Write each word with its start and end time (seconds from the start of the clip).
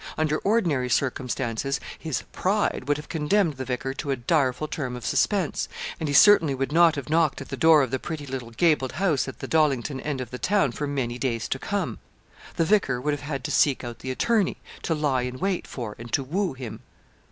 Under 0.17 0.39
ordinary 0.39 0.89
circumstances 0.89 1.79
his 1.99 2.23
'pride' 2.31 2.85
would 2.87 2.97
have 2.97 3.07
condemned 3.07 3.57
the 3.57 3.65
vicar 3.65 3.93
to 3.93 4.09
a 4.09 4.15
direful 4.15 4.67
term 4.67 4.95
of 4.95 5.05
suspense, 5.05 5.69
and 5.99 6.09
he 6.09 6.13
certainly 6.15 6.55
would 6.55 6.71
not 6.71 6.95
have 6.95 7.07
knocked 7.07 7.39
at 7.39 7.49
the 7.49 7.55
door 7.55 7.83
of 7.83 7.91
the 7.91 7.99
pretty 7.99 8.25
little 8.25 8.49
gabled 8.49 8.93
house 8.93 9.27
at 9.27 9.41
the 9.41 9.47
Dollington 9.47 9.99
end 9.99 10.19
of 10.19 10.31
the 10.31 10.39
town 10.39 10.71
for 10.71 10.87
many 10.87 11.19
days 11.19 11.47
to 11.49 11.59
come. 11.59 11.99
The 12.55 12.65
vicar 12.65 12.99
would 12.99 13.13
have 13.13 13.21
had 13.21 13.43
to 13.43 13.51
seek 13.51 13.83
out 13.83 13.99
the 13.99 14.09
attorney, 14.09 14.57
to 14.81 14.95
lie 14.95 15.21
in 15.21 15.37
wait 15.37 15.67
for 15.67 15.95
and 15.99 16.11
to 16.13 16.23
woo 16.23 16.53
him. 16.53 16.79